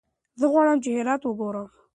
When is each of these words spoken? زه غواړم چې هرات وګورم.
زه 0.39 0.45
غواړم 0.53 0.77
چې 0.83 0.89
هرات 0.97 1.21
وګورم. 1.25 1.67